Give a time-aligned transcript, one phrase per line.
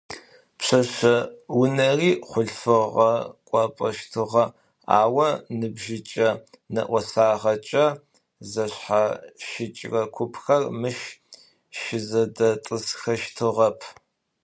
[0.57, 1.15] Пшъэшъэ
[1.61, 3.11] унэри хъулъфыгъэ
[3.47, 4.45] кӏуапӏэщтыгъэ,
[4.99, 5.17] ау
[5.59, 6.29] ныбжьыкӏэ,
[6.73, 7.85] нэӏосагъэкӏэ
[8.51, 10.99] зэшъхьащыкӏрэ купхэр мыщ
[11.79, 13.79] щызэдэтӏысхэщтыгъэп.